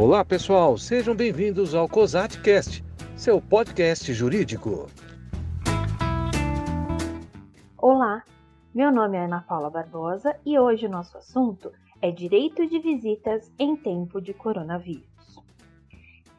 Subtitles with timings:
[0.00, 2.84] Olá, pessoal, sejam bem-vindos ao COSATcast,
[3.16, 4.86] seu podcast jurídico.
[7.76, 8.22] Olá,
[8.72, 13.52] meu nome é Ana Paula Barbosa e hoje o nosso assunto é direito de visitas
[13.58, 15.42] em tempo de coronavírus.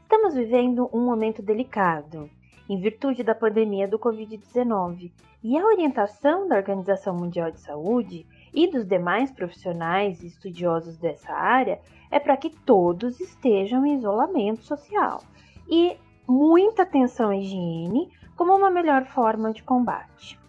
[0.03, 2.29] Estamos vivendo um momento delicado,
[2.70, 5.11] em virtude da pandemia do Covid-19,
[5.43, 11.33] e a orientação da Organização Mundial de Saúde e dos demais profissionais e estudiosos dessa
[11.33, 11.79] área
[12.11, 15.23] é para que todos estejam em isolamento social
[15.68, 15.97] e
[16.28, 20.39] muita atenção à higiene como uma melhor forma de combate.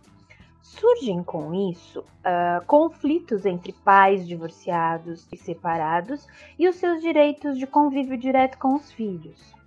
[0.60, 7.66] Surgem com isso uh, conflitos entre pais divorciados e separados e os seus direitos de
[7.66, 9.59] convívio direto com os filhos.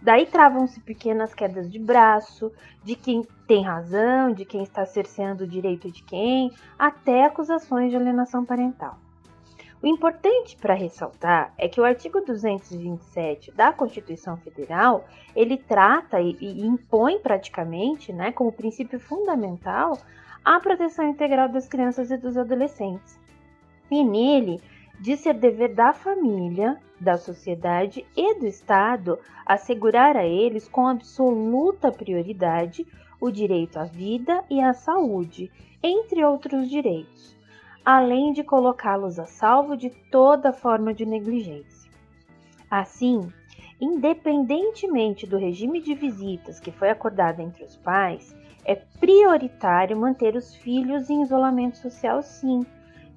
[0.00, 2.52] Daí travam-se pequenas quedas de braço,
[2.84, 7.96] de quem tem razão, de quem está cerceando o direito de quem, até acusações de
[7.96, 8.98] alienação parental.
[9.82, 15.04] O importante para ressaltar é que o artigo 227 da Constituição Federal,
[15.36, 19.96] ele trata e, e impõe praticamente, né, como princípio fundamental,
[20.44, 23.20] a proteção integral das crianças e dos adolescentes.
[23.90, 24.60] E nele
[25.00, 31.92] de ser dever da família, da sociedade e do Estado assegurar a eles com absoluta
[31.92, 32.86] prioridade
[33.20, 35.50] o direito à vida e à saúde,
[35.82, 37.36] entre outros direitos,
[37.84, 41.90] além de colocá-los a salvo de toda forma de negligência.
[42.70, 43.32] Assim,
[43.80, 50.54] independentemente do regime de visitas que foi acordado entre os pais, é prioritário manter os
[50.56, 52.66] filhos em isolamento social, sim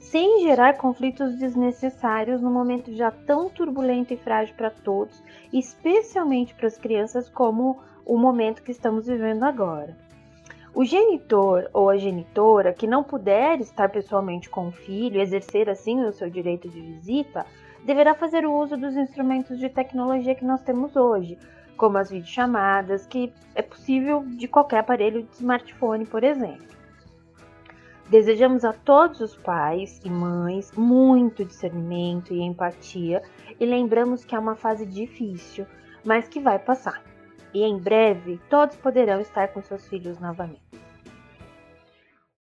[0.01, 6.67] sem gerar conflitos desnecessários no momento já tão turbulento e frágil para todos, especialmente para
[6.67, 9.95] as crianças, como o momento que estamos vivendo agora.
[10.73, 16.01] O genitor ou a genitora que não puder estar pessoalmente com o filho exercer assim
[16.03, 17.45] o seu direito de visita,
[17.85, 21.37] deverá fazer o uso dos instrumentos de tecnologia que nós temos hoje,
[21.77, 26.71] como as videochamadas, que é possível de qualquer aparelho de smartphone, por exemplo.
[28.11, 33.23] Desejamos a todos os pais e mães muito discernimento e empatia
[33.57, 35.65] e lembramos que é uma fase difícil,
[36.03, 37.01] mas que vai passar.
[37.53, 40.80] E em breve todos poderão estar com seus filhos novamente.